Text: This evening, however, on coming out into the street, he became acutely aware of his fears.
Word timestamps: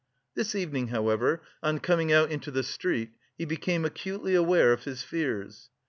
This 0.33 0.55
evening, 0.55 0.87
however, 0.87 1.43
on 1.61 1.77
coming 1.79 2.11
out 2.11 2.31
into 2.31 2.49
the 2.49 2.63
street, 2.63 3.11
he 3.37 3.45
became 3.45 3.85
acutely 3.85 4.33
aware 4.33 4.73
of 4.73 4.85
his 4.85 5.03
fears. 5.03 5.69